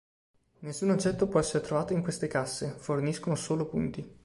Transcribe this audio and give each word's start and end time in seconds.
Nessun 0.61 0.89
oggetto 0.89 1.27
può 1.27 1.39
essere 1.39 1.63
trovato 1.63 1.93
in 1.93 2.01
queste 2.01 2.25
casse, 2.27 2.71
forniscono 2.79 3.35
solo 3.35 3.67
punti. 3.67 4.17